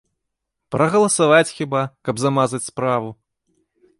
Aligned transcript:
Прагаласаваць 0.75 1.53
хіба, 1.59 1.83
каб 2.09 2.15
замазаць 2.23 2.63
справу? 2.71 3.09